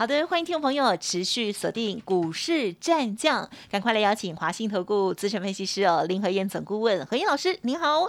[0.00, 8.08] 好的，欢迎听众朋友持续锁定股市战将，赶快来邀请华信投顾资深分析师哦林和燕总顾问何燕老师，您好。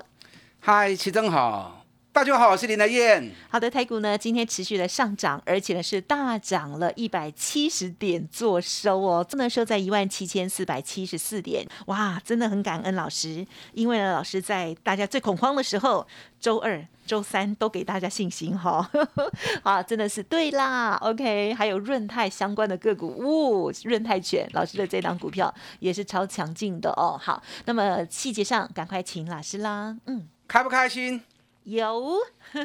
[0.62, 1.81] 嗨，齐正好，
[2.14, 3.32] 大家好，我是林德燕。
[3.50, 16.06] 好的，台股呢今天持续的上涨，而且呢是大涨了一百七十点做收哦，收在一万七千四百七十四点，哇，真的很感恩老师，因为呢老师在大家最恐慌的时候，
[16.40, 16.86] 周二。
[17.04, 18.90] 周三都给大家信心哈，
[19.64, 27.20] 啊，真的是对啦，OK，还有润泰相关的个股，呜，润泰卷老师的这档股票也是超强劲的哦。
[27.22, 31.22] 好，那么细节上赶快请老师啦，嗯，开不开心？
[31.64, 32.18] 有，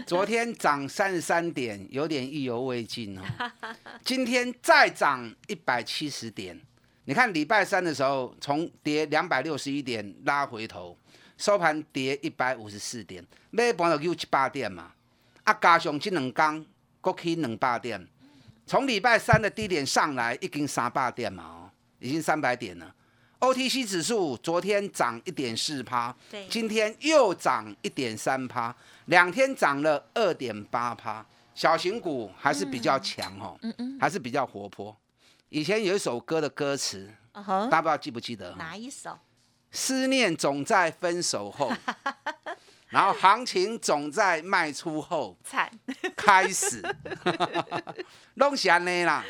[0.07, 3.23] 昨天涨三十三点，有点意犹未尽哦。
[4.05, 6.61] 今天再涨一百七十点，
[7.05, 10.97] 你看礼拜三的时候从跌两百六十一点拉回头。
[11.39, 14.91] 收盘跌一百五十四点，尾盘就有七八点嘛。
[15.45, 16.67] 啊，加上这两天
[16.99, 18.09] 国起两百点，
[18.65, 22.95] 从礼拜三的低点上来已经三百点嘛，哦，已经三百点了。
[23.41, 26.15] OTC 指数昨天涨一点四趴，
[26.49, 28.75] 今天又涨一点三趴，
[29.07, 31.25] 两天涨了二点八趴。
[31.55, 34.95] 小型股还是比较强哦，嗯嗯，还是比较活泼。
[35.49, 38.55] 以前有一首歌的歌词，大家不知道记不记得？
[38.57, 39.19] 哪一首？
[39.71, 41.71] 思念总在分手后，
[42.89, 45.71] 然后行情总在卖出后惨
[46.17, 46.83] 开始，
[48.35, 49.25] 弄闲呢啦。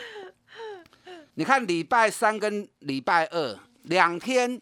[1.34, 4.60] 你看礼拜三跟礼拜二两天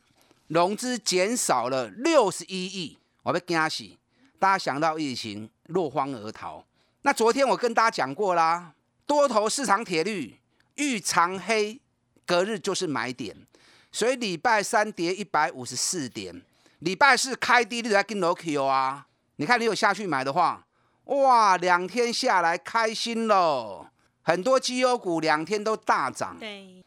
[0.49, 3.85] 融资减少了六十一亿，我被惊死。
[4.39, 6.63] 大家想到疫情落荒而逃。
[7.03, 8.75] 那昨天我跟大家讲过啦，
[9.07, 10.39] 多头市场铁律
[10.75, 11.81] 遇长黑，
[12.27, 13.35] 隔日就是买点。
[13.91, 16.43] 所以礼拜三跌一百五十四点，
[16.81, 19.07] 礼拜四开低，你来跟罗 Q 啊？
[19.37, 20.67] 你看你有下去买的话，
[21.05, 23.87] 哇，两天下来开心喽！
[24.21, 26.85] 很多绩优股两天都大涨，对。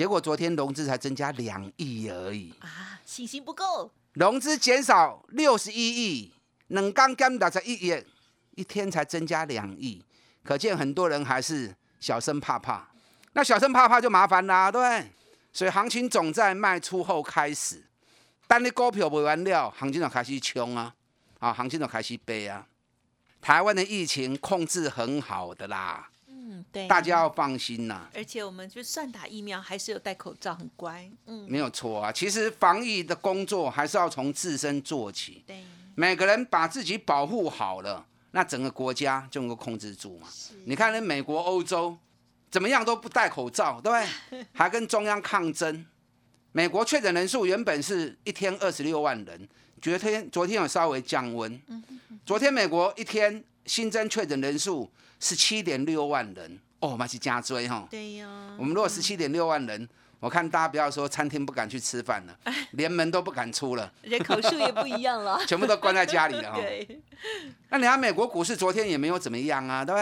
[0.00, 3.90] 结果昨天融资才增加两亿而已啊，信心不够。
[4.14, 6.32] 融资减少六十一亿，
[6.68, 8.02] 冷刚刚打才一亿，
[8.52, 10.02] 一天才增加两亿，
[10.42, 12.88] 可见很多人还是小生怕怕。
[13.34, 15.06] 那小生怕怕就麻烦啦，对。
[15.52, 17.84] 所以行情总在卖出后开始，
[18.46, 20.94] 当你股票卖完了，行情就开始冲啊，
[21.40, 22.66] 啊，行情就开始背啊。
[23.42, 26.08] 台湾的疫情控制很好的啦，
[26.60, 28.08] 嗯，对，大家要放心呐。
[28.14, 32.12] 而且我们就算打疫苗，还是有戴口罩，很乖，嗯，没有错啊。
[32.12, 40.28] 其实防疫的工作还是要从自身做起，对，每个人把自己保护好了，那整个国家就能够控制住嘛。
[40.64, 41.96] 你看，那美国、欧洲。
[42.52, 43.96] 怎么样都不戴口罩，对不
[44.28, 44.44] 对？
[44.52, 45.86] 还跟中央抗争。
[46.50, 49.48] 美国确诊人数原本是一天二十六万人，
[49.80, 51.62] 昨天昨天有稍微降温。
[52.26, 57.86] 昨天美国一天新增确诊人数是七点六万人，哦，那是加追哈。
[57.90, 58.28] 对呀。
[58.58, 59.88] 我们如果十七点六万人。
[60.20, 62.38] 我看大家不要说餐厅不敢去吃饭了，
[62.72, 66.58] 连门都不敢出了，人口数也不一样了， 全部都关在家里了哈。
[66.60, 67.00] 对。
[67.70, 69.98] 那你看美国股市昨天也没有怎么样啊，对不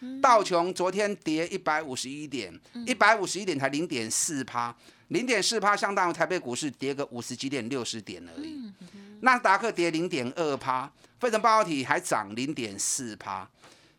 [0.00, 0.20] 对？
[0.22, 4.74] 道琼昨天跌一百五十一点，一百五十一点才零点四趴，
[5.08, 8.72] 零点四趴相当于台北股市跌个五十几点六十点而已。
[9.20, 13.48] 纳斯达克跌零点二趴，费城半导体还涨零点四趴，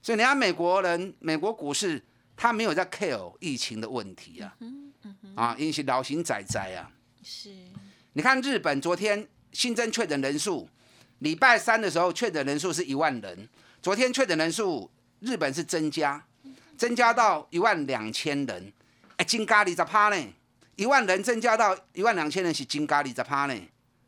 [0.02, 2.02] 所以你看美国人美国股市
[2.38, 4.56] 他没有在 care 疫情的问题啊。
[5.36, 6.92] 啊，因是老型仔仔啊，
[7.24, 7.54] 是。
[8.14, 10.68] 你看日本昨天新增确诊人数，
[11.20, 13.48] 礼拜三的时候确诊人数是一万人，
[13.82, 16.24] 昨天确诊人数日本是增加，
[16.78, 18.72] 增加到一万两千人，
[19.18, 20.34] 哎，金咖喱在趴呢，
[20.80, 23.54] 一万人增加到一万两千人是金咖喱在趴呢，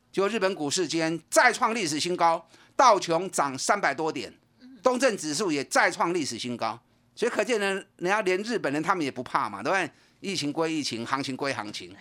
[0.09, 2.47] 就日本股市今天再创历史新高，
[2.77, 4.33] 道琼涨三百多点，
[4.81, 6.79] 东证指数也再创历史新高，
[7.13, 7.65] 所以可见呢，
[7.97, 9.91] 人家连日本人他们也不怕嘛，对不对？
[10.21, 11.93] 疫情归疫情，行情归行情，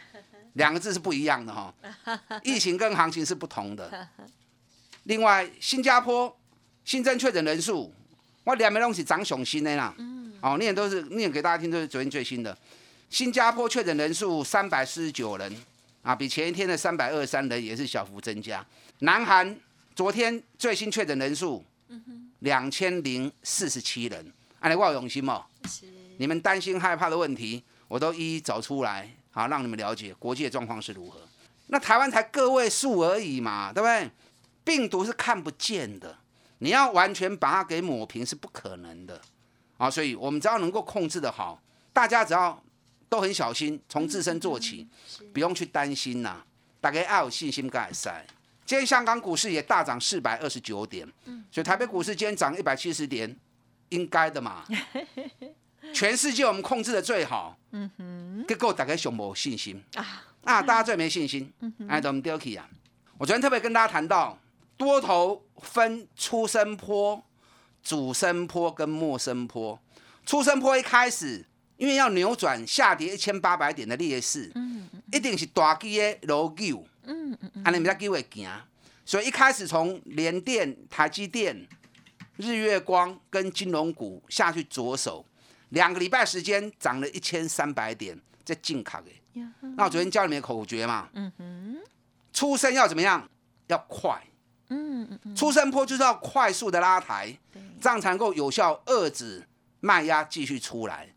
[0.53, 1.75] 两个字是不一样的哈。
[2.45, 4.09] 疫情跟行情是不同的。
[5.03, 6.39] 另外，新加坡
[6.85, 7.93] 新增确诊人数，
[8.45, 9.93] 我两枚东西涨雄心的啦。
[10.41, 12.57] 哦，念都是念给大家听，都是昨天最新的。
[13.11, 15.53] 新加坡确诊人数三百四十九人，
[16.03, 18.65] 啊，比前一天的三百二十三人也是小幅增加。
[19.01, 19.59] 南韩
[19.97, 21.63] 昨天最新确诊人数
[22.39, 25.45] 两千零四十七人，哎，我有用心哦。
[26.19, 27.63] 你们担心害怕的问题。
[27.89, 31.19] 我都一一找出来，好让你们了解国际的状况是如何。
[31.67, 34.09] 那台湾才个位数而已嘛，对不对？
[34.63, 36.17] 病毒是看不见的，
[36.59, 39.21] 你要完全把它给抹平是不可能的
[39.77, 39.91] 啊。
[39.91, 41.61] 所以我们只要能够控制的好，
[41.93, 42.63] 大家只要
[43.11, 44.89] 都很小心，从自身做起，
[45.35, 46.43] 不用去担心呐。
[46.81, 48.25] 大家要有信心改善。
[48.65, 51.07] 今天香港股市也大涨四百二十九点，
[51.51, 53.37] 所以台北股市今天涨一百七十点，
[53.89, 54.65] 应该的嘛。
[55.93, 61.53] 全世界我们控制的最好，嗯哼，结果大家熊没信心啊啊，大家最没信心，
[61.89, 62.69] 哎，怎么丢弃啊？
[63.19, 64.39] 我昨天特别跟大家谈到，
[64.77, 67.21] 多头分出生坡、
[67.83, 69.79] 主升坡跟末升坡。
[70.25, 71.45] 出生坡一开始，
[71.81, 78.47] 因为要扭转下跌一千八百点的劣势，嗯，一定是大基的楼救，嗯嗯嗯，安尼咪才机会行。
[79.07, 81.67] 所以一开始从联电、台积电、
[82.37, 85.25] 日月光跟金融股下去着手。
[85.71, 89.11] 两个礼拜时间涨了一千三百点，在进卡的。
[89.77, 91.79] 那我昨天教你们口诀嘛，嗯哼，
[92.33, 93.27] 出生要怎么样？
[93.69, 94.21] 要快，
[94.69, 97.35] 嗯嗯嗯，出生坡就是要快速的拉抬，
[97.81, 99.47] 这样才能够有效遏制
[99.81, 101.09] 卖压继续出来，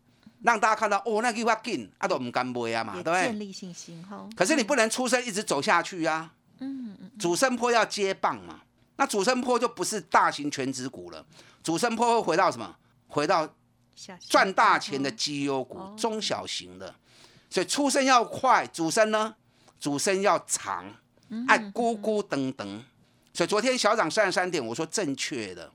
[0.44, 3.22] 让大家看到哦，那句话紧，啊都唔敢买啊嘛，对不对？
[3.22, 4.28] 建立信心哈。
[4.36, 8.60] 可是你不能出生一直走下去啊，嗯嗯，主升坡要接棒嘛，
[8.96, 11.26] 那主升坡就不是大型全指股了，
[11.62, 12.76] 主升坡会回到什么？
[13.08, 13.52] 回到。
[14.28, 16.92] 赚大钱的绩优股，中小型的，
[17.48, 19.36] 所以出生要快，主升呢，
[19.78, 20.84] 主升要长，
[21.46, 22.80] 爱咕咕噔噔。
[23.32, 25.70] 所以昨天小涨三十三点，我说正确的。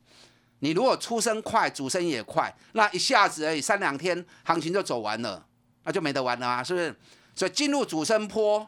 [0.59, 5.45] 你如果出生快，主升也快，那一下子而已，三两天行情就走完了，
[5.83, 6.95] 那就没得玩了啊，是不是？
[7.35, 8.67] 所以进入主升坡，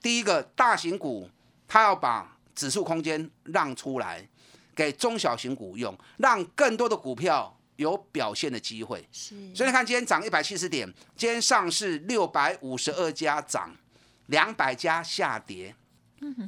[0.00, 1.28] 第一个大型股，
[1.66, 4.28] 它要把指数空间让出来，
[4.74, 7.56] 给中小型股用，让更多的股票。
[7.76, 9.34] 有表现的机会，是。
[9.54, 10.86] 所以你看，今天涨一百七十点，
[11.16, 13.74] 今天上市六百五十二家涨，
[14.26, 15.74] 两百家下跌，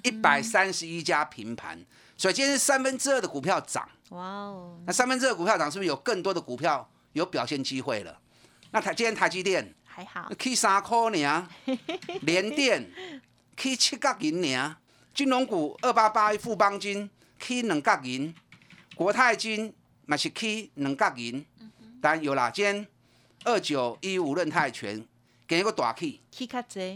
[0.05, 1.83] 一百三十一家平盘。
[2.17, 3.89] 所以今天是三分之二的股票涨。
[4.11, 4.79] 哇哦！
[4.87, 8.19] 那三分之二股票涨，是不是有更多的股票有表现机会了？
[8.71, 9.75] 那台今天台积电。
[9.85, 11.49] 还好，K 三块呢，
[12.23, 12.91] 联电。
[13.57, 14.77] K 七角银呢，
[15.15, 17.09] 金融股二八八富邦金。
[17.39, 18.35] K 两角银，
[18.95, 19.73] 国泰金。
[20.07, 21.47] 嘛是 K 两角银，
[22.03, 22.87] 但有啦，今天
[23.45, 25.03] 二九一五润泰全
[25.47, 26.21] 给一个大嘴，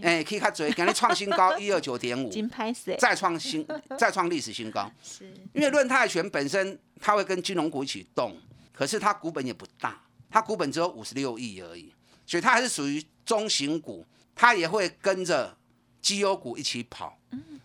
[0.02, 3.66] 哎，K 卡嘴，给你创新高 一二九点五，金牌再创新，
[3.98, 4.90] 再创历史新高。
[5.02, 8.36] 是，因为论泰拳本身它会跟金融股一起动，
[8.72, 11.92] 可是它股本也不大，它股本只有五十六亿而已，
[12.26, 15.56] 所以它还是属于中型股，它也会跟着
[16.00, 17.18] 绩优股一起跑，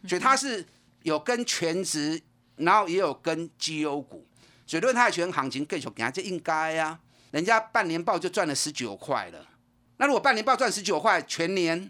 [0.08, 0.66] 所以它是
[1.04, 2.22] 有跟全职，
[2.58, 4.28] 然后也有跟绩优股。
[4.66, 7.00] 所以论泰拳行情更小，给他这应该呀，
[7.32, 9.48] 人家半年报就赚了十九块了。
[10.04, 11.90] 那如果半年报赚十九块，全年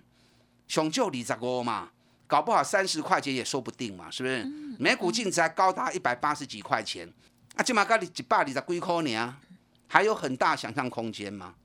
[0.67, 1.89] 熊就二十五嘛，
[2.27, 4.45] 搞不好三十块钱也说不定嘛，是不是？
[4.77, 7.11] 每股净值还高达一百八十几块钱，
[7.55, 9.35] 啊，起码高你一百二十几块呢，
[9.87, 11.55] 还有很大想象空间嘛。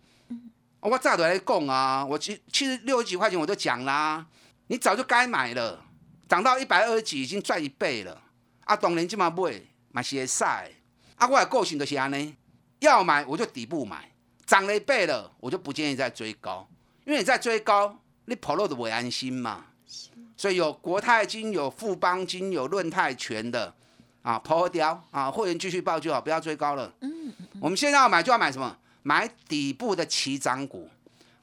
[0.80, 4.24] 我早都来讲啊，我其其实六十几块钱我都讲啦，
[4.68, 5.84] 你早就该买了，
[6.26, 8.22] 涨到一百二十几已经赚一倍了。
[8.64, 9.60] 啊，当然起码买，
[9.92, 10.70] 嘛是会晒。
[11.16, 12.34] 啊，我的个性就是安尼，
[12.78, 14.10] 要买我就底部买，
[14.48, 16.66] 涨了一倍了，我就不建议再追高，
[17.04, 19.66] 因为你在追高，你跑路的不安心嘛。
[20.38, 23.74] 所以有国泰金、有富邦金、有润泰全的
[24.22, 26.90] 啊，抛掉啊，会员继续报就好，不要追高了。
[27.02, 28.74] 嗯我们现在要买就要买什么？
[29.02, 30.88] 买底部的起涨股，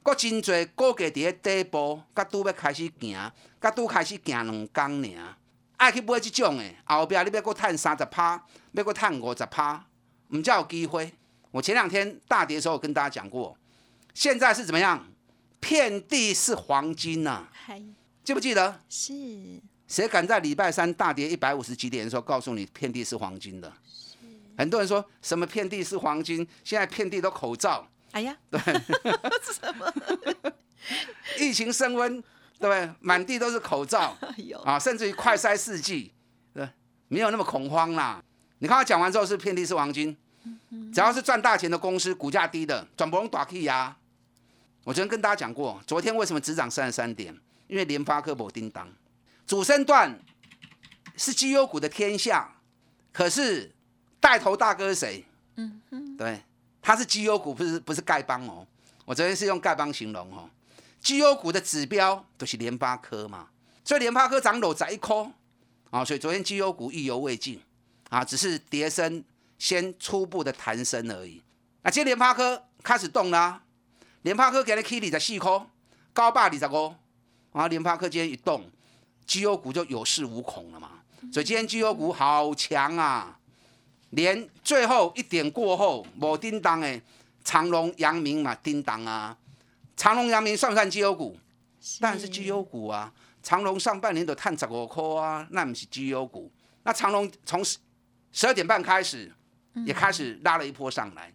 [0.02, 5.36] 国真多股价伫咧底部，甲拄要开始行，甲拄开始行两工尔。
[5.76, 9.84] 爱去买这种的，后边你要搁赚三十趴，要搁赚五十趴，
[10.30, 11.12] 唔才有机会。
[11.56, 13.56] 我前两天大跌的时候跟大家讲过，
[14.12, 15.02] 现在是怎么样？
[15.58, 17.48] 遍地是黄金呐！
[18.22, 18.82] 记不记得？
[18.90, 19.14] 是。
[19.88, 23.72] 谁敢在礼拜三大跌一百五十几点的时候告诉你遍地是黄金的？
[24.58, 27.88] 很多人说什么遍地是黄金，现在遍地都口罩。
[28.12, 28.60] 哎呀，对。
[28.60, 29.90] 什么？
[31.40, 32.22] 疫情升温。
[32.58, 32.90] 对不对？
[33.00, 34.14] 满地都是口罩
[34.62, 36.12] 啊，甚至于快筛试剂，
[36.52, 36.68] 对，
[37.08, 38.22] 没有那么恐慌啦。
[38.60, 40.16] 你看他讲完之后是遍地是黄金，
[40.92, 43.96] 只要是赚大钱的公司，股价低的，转不用打 K 呀。
[44.84, 47.36] 我昨天跟大家讲过，昨天为什么只涨三十三点？
[47.66, 48.88] 因为联发科不叮当，
[49.46, 50.16] 主升段
[51.16, 52.54] 是绩优股的天下，
[53.12, 53.72] 可是
[54.20, 55.24] 带头大哥是谁？
[55.56, 56.40] 嗯哼，对，
[56.80, 58.64] 他是绩优股，不是不是丐帮哦。
[59.04, 60.48] 我昨天是用丐帮形容哦。
[61.00, 63.48] 绩优股的指标都是联发科嘛，
[63.84, 65.28] 所以联发科涨楼在一颗
[65.90, 67.60] 啊，所以昨天绩优股意犹未尽
[68.10, 69.24] 啊，只是跌升
[69.58, 71.42] 先初步的弹升而已。
[71.82, 73.62] 那今天联发科开始动啦，
[74.22, 75.66] 联发科给了 K 里在四颗，
[76.12, 76.94] 高霸二十五，
[77.52, 78.70] 啊，联发科今天一动，
[79.26, 80.90] 绩优股就有恃无恐了嘛。
[81.32, 83.38] 所以今天绩优股好强啊，
[84.10, 87.00] 连最后一点过后，某叮当哎，
[87.42, 89.36] 长隆、阳明嘛叮当啊。
[89.96, 91.38] 长隆、阳明算不算绩优股？
[92.00, 93.12] 当然是绩优股啊。
[93.42, 96.52] 长隆上半年都探十五块啊，那不是绩优股。
[96.82, 97.78] 那长隆从十
[98.32, 99.32] 十二点半开始，
[99.84, 101.32] 也开始拉了一波上来。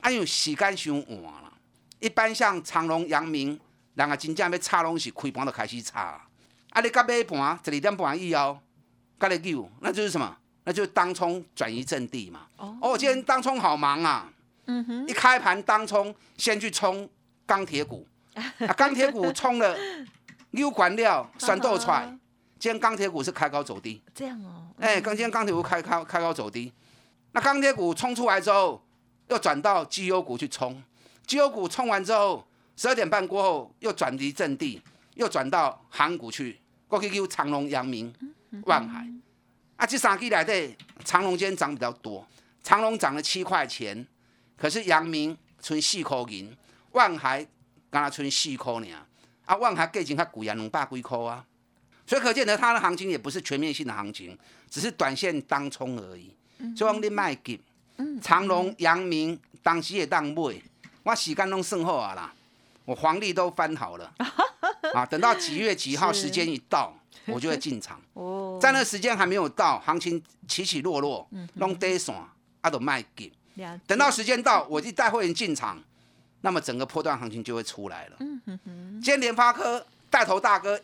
[0.00, 1.52] 啊，因为时间伤晚了。
[2.00, 3.58] 一般像长隆、阳明，
[3.94, 6.00] 两个真正要炒拢是开盘就开始炒。
[6.00, 8.58] 啊，你到尾盘十二点半以后，
[9.18, 10.36] 甲你救，那就是什么？
[10.64, 12.46] 那就是当冲转移阵地嘛。
[12.56, 14.30] 哦，今天当冲好忙啊。
[14.66, 15.06] 嗯哼。
[15.08, 17.08] 一开盘当冲，先去冲
[17.46, 18.06] 钢铁股。
[18.34, 19.76] 啊，钢铁股冲了，
[20.50, 22.06] 溜管料酸豆出来。
[22.58, 24.02] 今天钢铁股是开高走低。
[24.14, 24.68] 这样哦。
[24.78, 26.72] 哎，刚今天钢铁股开开开高走低。
[27.34, 28.80] 那钢铁股冲出来之后，
[29.26, 30.80] 又转到绩优股去冲。
[31.26, 34.80] 绩优股冲完之后，十二点半过后又转移阵地，
[35.14, 38.14] 又转到航股去，过去叫长隆、阳明、
[38.66, 39.04] 万海。
[39.74, 42.24] 啊，这三支来的长隆今天涨比较多，
[42.62, 44.06] 长隆涨了七块钱，
[44.56, 46.56] 可是阳明存四块银，
[46.92, 47.44] 万海
[47.90, 48.88] 刚才存四块呢。
[49.44, 51.44] 啊，万海价钱较贵啊，两百几块啊。
[52.06, 54.38] 所以可见得它的行情也不是全面性的行情，
[54.70, 56.32] 只是短线当冲而已。
[56.76, 57.60] 所以你卖急，
[58.22, 60.62] 长隆、阳明当时也当买。
[61.02, 62.32] 我时间都算好啊啦，
[62.84, 64.10] 我黄历都翻好了
[64.94, 68.00] 啊，等到几月几号时间一到， 我就会进场。
[68.14, 72.14] 哦，在那时间还没有到，行情起起落落，弄跌线
[72.62, 73.30] 啊都卖给。
[73.86, 75.78] 等到时间到，我就带会员进场，
[76.40, 78.16] 那么整个波段行情就会出来了。
[78.20, 79.00] 嗯哼哼。
[79.02, 80.80] 今天联发科带头大哥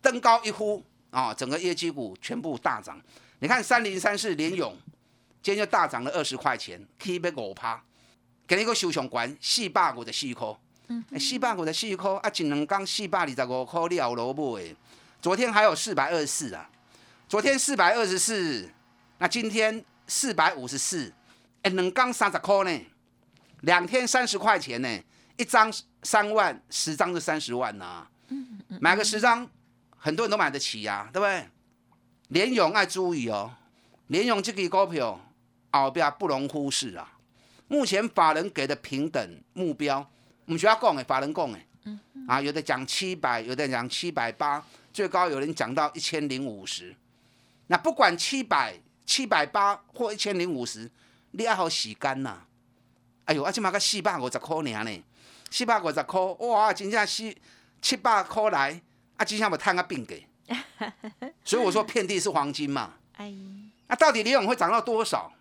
[0.00, 2.98] 登高一呼啊，整个业绩股全部大涨。
[3.40, 4.74] 你看三零三四联勇，
[5.42, 7.82] 今天就大涨了二十块钱，K 被五趴。
[8.46, 10.48] 给你个收上关，四百五十四块，
[11.18, 14.76] 四百五十四块啊，一两刚四百二十五块了萝卜诶。
[15.20, 16.68] 昨天还有四百二十四啊，
[17.28, 18.68] 昨天四百二十四，
[19.18, 21.12] 那今天四百五十四，
[21.62, 22.80] 哎，两刚三十块呢，
[23.60, 25.00] 两天三十块钱呢，
[25.36, 25.72] 一张
[26.02, 28.06] 三万，十张就三十万呐。
[28.80, 29.48] 买个十张，
[29.96, 31.48] 很多人都买得起呀，对不对？
[32.28, 33.54] 联勇爱注意哦，
[34.08, 35.18] 联勇这个股票
[35.72, 37.12] 后边不容忽视啊。
[37.68, 39.98] 目前法人给的平等目标，
[40.44, 41.66] 我们学校讲诶，法人讲诶，
[42.28, 44.62] 啊，有的讲七百，有的讲七百八，
[44.92, 46.94] 最高有人讲到一千零五十。
[47.68, 48.74] 那不管七百、
[49.06, 50.90] 七百八或一千零五十，
[51.30, 52.40] 你还好洗干呐？
[53.24, 55.02] 哎呦，啊，起码个四百五十块尔呢，
[55.50, 57.34] 四百五十块，哇，真正是
[57.80, 58.82] 七百块来，
[59.16, 60.26] 啊，真正要探个病给。
[61.42, 62.94] 所以我说遍地是黄金嘛。
[63.16, 63.32] 哎，
[63.86, 65.32] 那到底李永会涨到多少？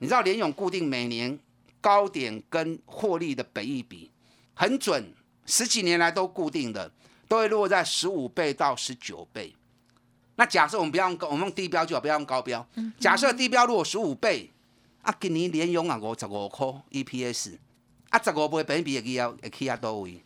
[0.00, 1.38] 你知道联永固定每年？
[1.82, 4.10] 高点跟获利的本益比
[4.52, 5.14] 很准，
[5.46, 6.92] 十几年来都固定的，
[7.26, 9.56] 都会落在十五倍到十九倍。
[10.36, 12.68] 那假设我们不要用高，我们用低标就好，不要用高标。
[12.98, 14.50] 假设低标如果十五倍，
[15.00, 17.56] 啊，今年连用啊五十五块 EPS，
[18.10, 20.22] 啊，十五倍本益比也要也可以啊多位。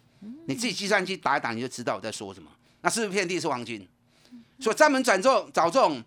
[0.46, 2.50] 你自己计算机打一打，你就知道我在说什么。
[2.80, 3.86] 那是不是遍地是黄金？
[4.58, 6.02] 所以专门转做找这种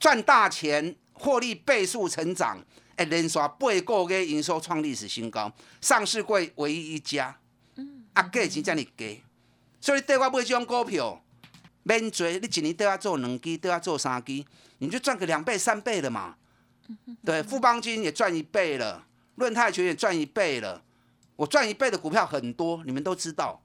[0.00, 2.58] 赚大钱、获利倍数成长。
[2.96, 7.38] 哎，连续八个月营收创历史新高，上市柜唯一一家，
[8.14, 9.22] 啊，价钱这么低，
[9.80, 11.22] 所以对我买这种股票，
[11.82, 14.44] 免做，你一年都要做两支，都要做三支，
[14.78, 16.36] 你就赚个两倍、三倍了嘛。
[17.24, 20.82] 对，富邦金也赚一倍了，润泰全也赚一倍了，
[21.36, 23.60] 我赚一倍的股票很多，你们都知道。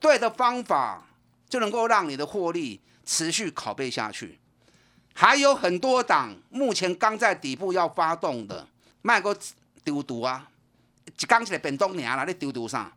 [0.00, 1.06] 对的方法
[1.48, 4.38] 就能够让你的获利持续拷贝下去。
[5.14, 8.66] 还有很多档目前刚在底部要发动的，
[9.02, 9.36] 卖个
[9.84, 10.48] 丢毒啊！
[11.06, 12.90] 一刚起来变东年了，你丢毒上，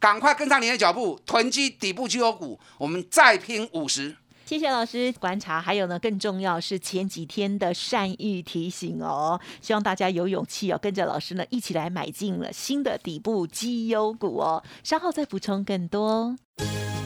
[0.00, 4.16] 赶快跟上你的脚步，囤积底部绩优股，我们再拼五十。
[4.46, 14.64] 谢谢老师观察，还有呢，更重要是前几天的善意提醒哦，希望大家有勇气哦，跟着老师呢一起来买进了新的底部绩优股哦。
[14.82, 16.34] 稍后再补充更多。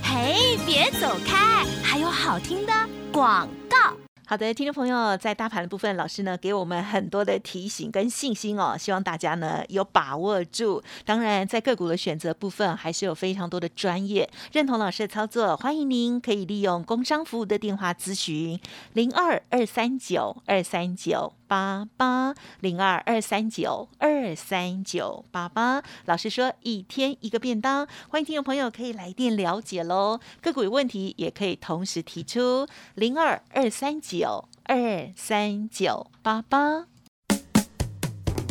[0.04, 2.73] 嘿，别走开，还有好听的
[3.12, 3.97] 广告。
[4.32, 10.82] 好的，听众朋友，在大盘的部分，老师呢给我们很多的提醒跟信心哦，希望大家呢有把握住。
[11.04, 15.54] 当然，在个股的选择部分，还是有非常多的专业认同老师的操作。
[15.58, 18.58] 欢迎您可以利用工商服务的电话咨询
[18.94, 25.82] 零二二三九二三九八八零二二三九二三九八八。
[26.06, 30.18] 老师说一天一个便当，欢迎听众朋友可以来电了解喽。
[30.40, 34.12] 个股有问题也可以同时提出零二二三九。
[34.12, 36.87] 九二三九八八。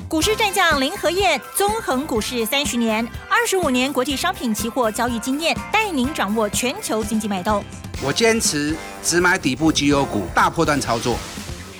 [0.08, 7.63] 股市战将林和燕，纵横股市三十年，二十五年国际商品期货交易经验，带您掌握全球经济脉动。
[8.03, 11.15] 我坚持只买底部绩优股，大波段操作。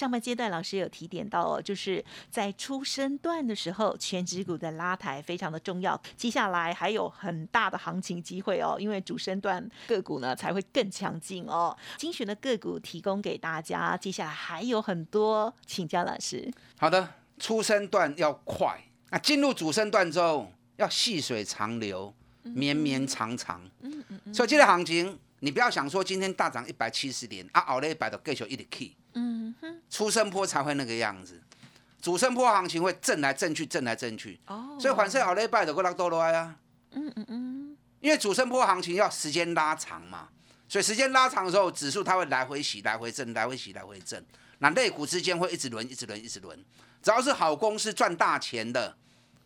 [0.00, 6.00] 上半阶段老师有提点到哦，就是在出生段的时候，全指股的拉抬非常的重要。
[6.16, 11.76] 接下来还有很大的行情机会哦，因为主升段个股呢才会更强劲哦。
[11.98, 16.50] 精选的个股提供给大家，接下来还有很多，请教老师。
[16.78, 17.06] 好的，
[17.38, 23.60] 出生段要快，那进入主升段之后要细水长流，绵绵长长。
[23.82, 24.32] 嗯嗯嗯。
[24.32, 28.94] 所以这个行情，你不要想说今天大涨一百七十点啊，熬了一百的继续一直 key。
[29.14, 31.42] 嗯哼，出生坡才会那个样子，
[32.00, 34.38] 主升坡行情会震来震去，震来震去。
[34.46, 36.56] 哦，所以反正好礼拜的过来多来啊。
[36.92, 40.28] 嗯嗯嗯，因为主升坡行情要时间拉长嘛，
[40.68, 44.24] 所以时间拉长的时候，指数它会来回洗，来回震，来回洗，来回震。
[44.58, 46.64] 那类股之间会一直轮，一直轮，一直轮。
[47.02, 48.96] 只要是好公司赚大钱的，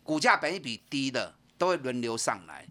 [0.03, 2.67] 股价本一比低的，都会轮流上来。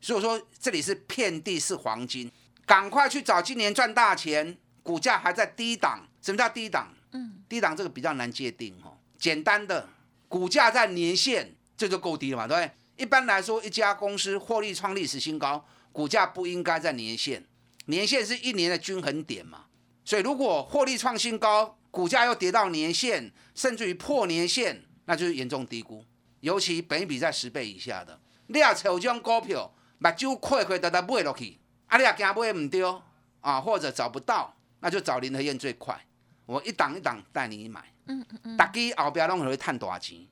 [0.00, 2.30] 所以说这里是遍地是黄金，
[2.66, 6.06] 赶快去找今年赚大钱，股价还在低档。
[6.20, 6.92] 什么叫低档？
[7.12, 8.98] 嗯，低档这个比较难界定哦。
[9.18, 9.88] 简单的，
[10.28, 12.70] 股价在年线，这就够低了嘛，对不对？
[12.96, 17.46] 一般来说，一家公司获利创历史新高，股价不应该在年线，
[17.86, 19.66] 年线是一年的均衡点嘛。
[20.04, 26.04] 所以如果获利创新高，股价又跌到年线，甚至于破年线，那就是严重低估。
[26.40, 33.02] 尤其本比在十倍以下的，你要炒这种股票，目睭亏亏得得买落去，啊，你也惊买唔丢
[33.40, 35.98] 啊，或者找不到，那就找林和燕最快。
[36.46, 40.26] 我一档一档带你买，嗯嗯嗯，大家后边拢会赚大钱，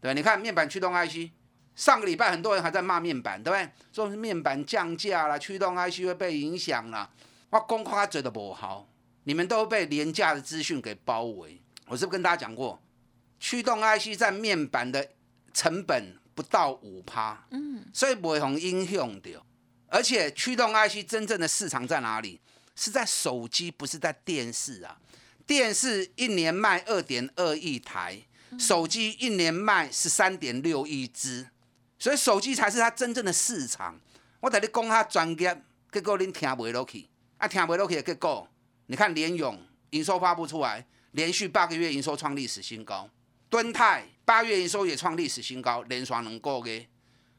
[0.00, 1.30] 对你看面板驱动 IC，
[1.76, 3.70] 上个礼拜很多人还在骂面板，对不对？
[3.92, 7.10] 说面板降价了，驱动 IC 会被影响了。
[7.50, 8.88] 我公夸嘴的不好，
[9.24, 11.60] 你们都被廉价的资讯给包围。
[11.86, 12.80] 我是不是跟大家讲过，
[13.38, 15.08] 驱动 IC 在面板的
[15.52, 19.40] 成本不到五趴，嗯，所以不会很影响的。
[19.90, 22.40] 而且驱动 IC 真正的市场在哪里？
[22.76, 24.96] 是在手机，不是在电视啊。
[25.46, 28.22] 电视一年卖二点二亿台，
[28.58, 31.48] 手机一年卖十三点六亿只，
[31.98, 34.00] 所以手机才是它真正的市场。
[34.38, 38.48] 我在你讲它专业，结果恁听不落去，啊听不落去的结果，
[38.86, 43.10] 你看联勇营收发布出来，连续八个月营收创历史新高，
[43.50, 46.88] 敦泰八月营收也创历史新高，连刷能够的，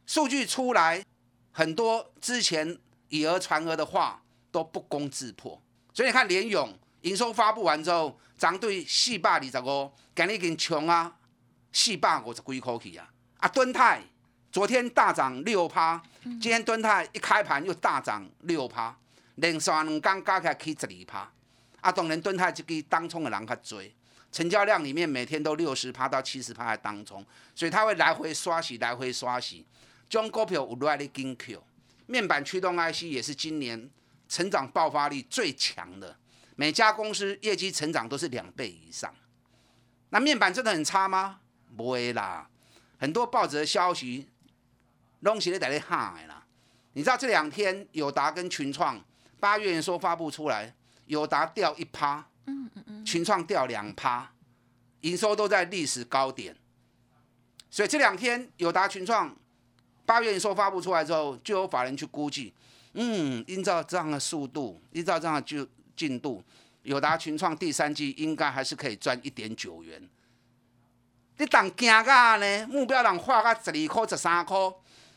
[0.06, 1.04] 数据出来，
[1.52, 2.78] 很多之前
[3.10, 5.62] 以讹传讹的话都不攻自破，
[5.94, 6.74] 所以你看联勇。
[7.02, 11.12] 营收发布完之后，涨对四百二十五，今日已经冲啊，
[11.74, 13.12] 四百五十几块去啊！
[13.38, 14.04] 啊，敦泰
[14.52, 18.96] 昨天大涨六趴，今天敦泰一开盘又大涨六趴，
[19.38, 21.32] 连续两天加起来起十二趴。
[21.80, 23.82] 啊，当然敦泰这个当冲的人较多，
[24.32, 29.66] 成交量里面每天都六十趴到七十趴在当冲，所以它会来回刷洗，来回刷洗。
[30.12, 31.64] 中股票有来的金 Q，
[32.06, 33.90] 面板驱动 IC 也是今年
[34.28, 36.18] 成长爆发力最强的。
[36.58, 39.16] 每家公司业绩成长都是两倍以上，
[40.10, 41.40] 那面板真的很差吗？
[41.78, 42.50] 不会啦，
[43.00, 44.28] 很多报纸的消息
[45.22, 46.46] 拢是咧在咧喊的啦。
[46.92, 49.02] 你知道这两天友达跟群创
[49.40, 54.34] 八月营收发布出来，友达掉一趴，嗯嗯嗯，群创掉两趴，
[55.00, 56.54] 营收都在历史高点。
[57.70, 59.34] 所以这两天友达、群创
[60.12, 62.54] 八月营收发布出来之后，就有法人去估计，
[62.96, 65.66] 嗯，依照这样的速度，依照这样的就。
[65.94, 66.44] 进度，
[66.82, 70.10] 友达群创第三季应该还是可以赚一点九元。
[71.38, 72.68] 你当惊噶呢？
[72.68, 74.58] 目标档画个十二块、十三块，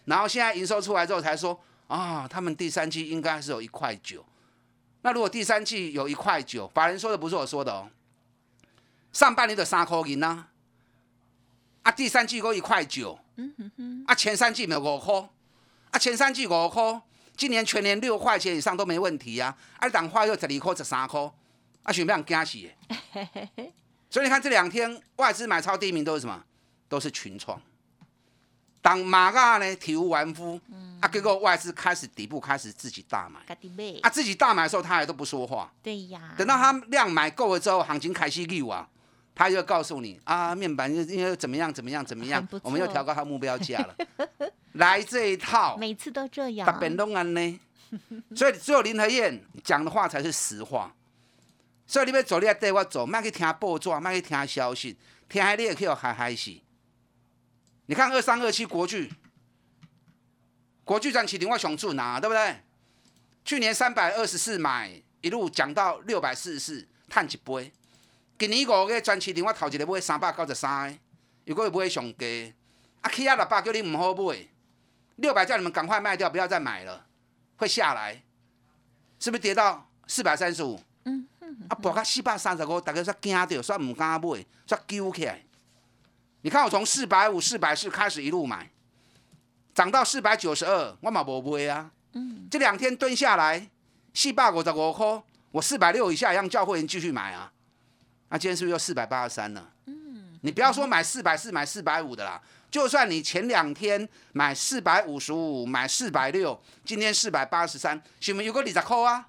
[0.04, 4.22] 然后现在营收出来之后才说啊，他们第三季应该是有一块九。
[5.00, 7.88] 那如果第三季有一块九，法人说的不是我说的哦。
[9.10, 10.46] 上半年的三块银呢？
[11.84, 13.16] 啊，第三季够一块九。
[13.36, 14.04] 嗯哼哼。
[14.08, 15.14] 啊，前三季没有五块。
[15.92, 17.00] 啊，前三季五块。
[17.36, 21.20] 今年全年六块钱以上都没问题呀，二档话又十二块、十三块，
[21.82, 22.58] 啊，想不想惊死？
[24.08, 26.44] 所以你看这两天外资买超第一名都是什么？
[26.88, 27.60] 都是群创。
[28.80, 30.60] 当马嘎呢体无完肤，
[31.00, 33.40] 啊，结果外资开始底部开始自己大买，
[34.02, 38.88] 啊，自己大买的时候他也都不说话，对呀，等到他量买够了之后，行情开始溜啊，
[39.34, 43.96] 他就告诉你啊，面板因为怎么样怎么样怎么样，我们又错调高他目标价了，
[44.74, 47.60] 来这一套，每次都这样大，本东安呢，
[48.34, 50.94] 所以只有林和燕讲的话才是实话。
[51.86, 54.96] 所以你要走，你要带我走，莫去听报纸，莫去听消息，
[55.28, 56.52] 听迄你会去嗨嗨死。
[57.86, 59.12] 你看二三二七国巨，
[60.84, 62.56] 国巨站起顶我想住哪，对不对？
[63.44, 67.70] 去年三百二十四买，一路讲到六百四十四，赚一倍。
[68.36, 70.98] 今年五月全市场我头一个买三百九十三个，
[71.44, 72.52] 如果买上低，
[73.00, 74.36] 啊起啊六百叫你毋好买，
[75.16, 77.06] 六百叫你们赶快卖掉，不要再买了，
[77.56, 78.20] 会下来，
[79.20, 80.80] 是不是跌到四百三十五？
[81.04, 81.28] 嗯
[81.68, 85.40] 啊，博到四百三十五，大家煞惊到，煞毋敢买，煞揪起来。
[86.42, 88.68] 你看我从四百五、四百四开始一路买，
[89.72, 91.92] 涨到四百九十二，我嘛无买啊。
[92.14, 93.70] 嗯，这两天蹲下来，
[94.12, 97.52] 四百五十五块，我四百六以下一样叫会员继续买啊。
[98.34, 99.64] 那、今天是不是又四百八十三呢？
[99.86, 109.28] 嗯，你不要说买四百四、买四百五的啦，就算你前两天买四百五十五、买四百六，今天四百八十三，是不是有个二十块啊？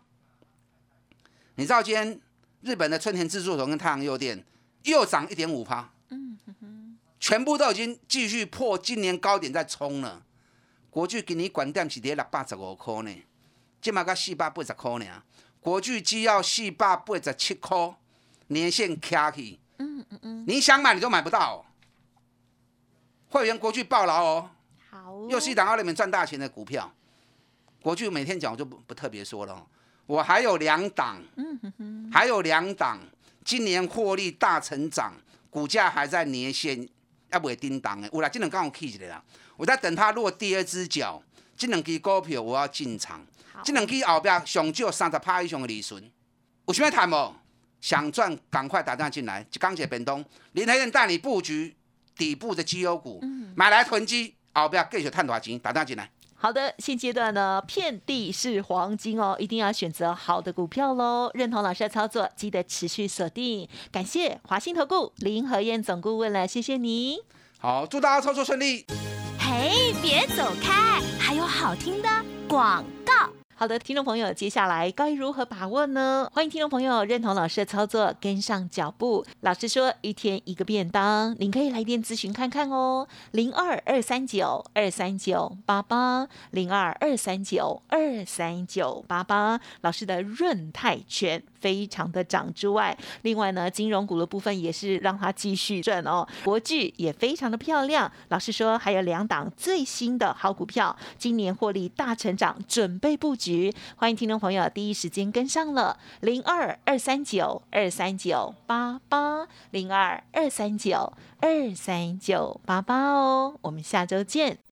[1.54, 2.20] 你知道今天
[2.62, 4.44] 日本的春田制作所跟太阳诱电
[4.86, 5.88] 又涨一点五趴，
[7.20, 10.24] 全部都已经继续破今年高点在冲了。
[10.89, 13.15] 国巨给你管店是跌六百十五块呢，
[13.80, 15.06] 今嘛个四百八十块呢。
[15.60, 17.96] 国巨只要四百八十七块，
[18.47, 21.65] 年限卡起，嗯嗯嗯，你想买你都买不到、哦。
[23.29, 24.49] 会员国巨爆牢哦，
[24.89, 26.91] 好哦，又是一档奥里面赚大钱的股票。
[27.81, 29.67] 国巨每天讲我就不不特别说了哦，
[30.05, 32.99] 我还有两档，嗯哼哼，还有两档，
[33.43, 35.13] 今年获利大成长，
[35.49, 36.88] 股价还在年限，
[37.29, 38.08] 还未叮当的。
[38.13, 39.23] 有啦，这两刚好 K 起来了，
[39.58, 41.21] 我在等它落第二只脚，
[41.58, 43.62] 这两支股票我要进场，好。
[43.63, 46.12] 这两支后边上少三十趴以上的利润，
[46.67, 47.36] 有想要谈不？
[47.86, 51.76] 想赚赶快打电话进来，钢铁本东林黑燕带你布局
[52.17, 53.24] 底部的绩优股，
[53.56, 56.10] 买来囤积，哦，不要继续赚大钱，打电话进来。
[56.34, 61.30] 好的，现阶段呢，遍地是黄金哦，一定要选择好的股票喽。
[61.36, 63.69] 认同老师的操作，记得持续锁定。
[63.91, 67.19] 感谢华兴投顾林和燕总顾问了，谢谢你。
[67.60, 68.84] 好，祝大家操作顺利。
[69.38, 72.10] 嘿，别走开，还有好听的
[72.50, 73.30] 广告。
[73.58, 76.30] 好的，听众朋友，接下来该如何把握呢？
[76.34, 79.26] 欢迎听众朋友认同老师的操作，跟上脚步。
[79.39, 89.62] 老师说一天一个便当，您可以来电咨询看看哦，零二二三九二三九八八，零二二三九二三九八八。
[89.80, 98.12] 老师的润泰圈非常的涨之外，另外呢，金融股的部分也是让它继续赚哦，国巨也非常的漂亮。
[98.28, 103.73] 老师说还有两档最新的好股票，今年获利大成长，准备布局。
[103.95, 113.56] 欢迎听众朋友第一时间跟上了零二二三九二三九八八零二二三九二三九八八哦。
[113.62, 114.60] 我们下周见。